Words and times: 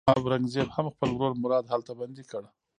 اورنګزېب 0.17 0.69
هم 0.75 0.85
خپل 0.93 1.09
ورور 1.13 1.31
مراد 1.43 1.65
هلته 1.73 1.91
بندي 1.99 2.23
کړ. 2.31 2.43